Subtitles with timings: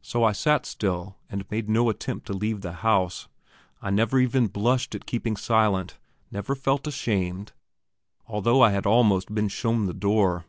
[0.00, 3.26] So I sat still and made no attempt to leave the house;
[3.82, 5.98] I never even blushed at keeping silent,
[6.30, 7.50] never felt ashamed,
[8.28, 10.44] although I had almost been shown the door.